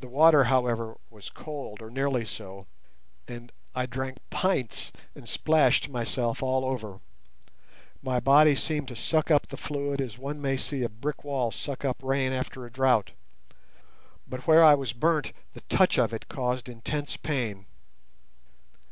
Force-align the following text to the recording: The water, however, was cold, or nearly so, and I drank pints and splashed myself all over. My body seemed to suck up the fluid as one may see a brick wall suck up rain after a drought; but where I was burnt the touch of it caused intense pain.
The 0.00 0.08
water, 0.08 0.42
however, 0.50 0.96
was 1.10 1.30
cold, 1.30 1.80
or 1.80 1.90
nearly 1.90 2.24
so, 2.24 2.66
and 3.28 3.52
I 3.72 3.86
drank 3.86 4.18
pints 4.30 4.90
and 5.14 5.28
splashed 5.28 5.88
myself 5.88 6.42
all 6.42 6.64
over. 6.64 6.98
My 8.02 8.18
body 8.18 8.56
seemed 8.56 8.88
to 8.88 8.96
suck 8.96 9.30
up 9.30 9.46
the 9.46 9.56
fluid 9.56 10.00
as 10.00 10.18
one 10.18 10.40
may 10.42 10.56
see 10.56 10.82
a 10.82 10.88
brick 10.88 11.22
wall 11.22 11.52
suck 11.52 11.84
up 11.84 12.02
rain 12.02 12.32
after 12.32 12.66
a 12.66 12.72
drought; 12.72 13.12
but 14.26 14.48
where 14.48 14.64
I 14.64 14.74
was 14.74 14.92
burnt 14.92 15.32
the 15.52 15.60
touch 15.68 16.00
of 16.00 16.12
it 16.12 16.28
caused 16.28 16.68
intense 16.68 17.16
pain. 17.16 17.66